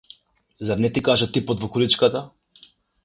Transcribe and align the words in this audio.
Зар 0.69 0.81
не 0.85 0.89
ти 0.95 1.03
кажа 1.09 1.27
типот 1.37 1.61
во 1.65 1.69
количката? 1.77 2.27